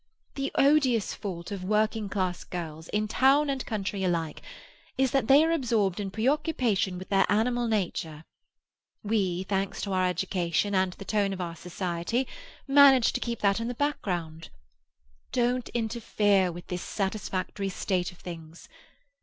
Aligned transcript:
The 0.33 0.51
odious 0.55 1.13
fault 1.13 1.51
of 1.51 1.63
working 1.63 2.09
class 2.09 2.43
girls, 2.43 2.87
in 2.87 3.07
town 3.07 3.51
and 3.51 3.63
country 3.63 4.03
alike, 4.03 4.41
is 4.97 5.11
that 5.11 5.27
they 5.27 5.43
are 5.43 5.51
absorbed 5.51 5.99
in 5.99 6.09
preoccupation 6.09 6.97
with 6.97 7.09
their 7.09 7.31
animal 7.31 7.67
nature. 7.67 8.25
We, 9.03 9.43
thanks 9.43 9.79
to 9.83 9.93
our 9.93 10.07
education 10.07 10.73
and 10.73 10.93
the 10.93 11.05
tone 11.05 11.33
of 11.33 11.39
our 11.39 11.55
society, 11.55 12.27
manage 12.67 13.13
to 13.13 13.19
keep 13.19 13.41
that 13.41 13.59
in 13.59 13.67
the 13.67 13.75
background. 13.75 14.49
Don't 15.31 15.69
interfere 15.69 16.51
with 16.51 16.65
this 16.65 16.81
satisfactory 16.81 17.69
state 17.69 18.11
of 18.11 18.17
things. 18.17 18.67